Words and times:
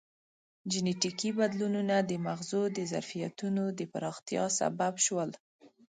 جینټیکي 0.71 1.29
بدلونونه 1.39 1.95
د 2.09 2.11
مغزو 2.25 2.61
د 2.77 2.79
ظرفیتونو 2.91 3.63
د 3.77 3.81
پراختیا 3.91 4.43
سبب 4.59 4.93
شول. 5.05 5.29